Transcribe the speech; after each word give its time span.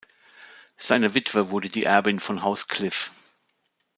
Seine 0.77 1.13
Witwe 1.13 1.51
wurde 1.51 1.69
die 1.69 1.83
Erbin 1.83 2.19
von 2.19 2.41
Haus 2.41 2.67
Kliff. 2.67 3.11